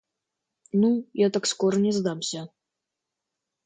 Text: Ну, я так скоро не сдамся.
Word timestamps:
Ну, 0.81 0.89
я 1.13 1.27
так 1.35 1.45
скоро 1.53 1.75
не 1.85 1.91
сдамся. 2.01 2.41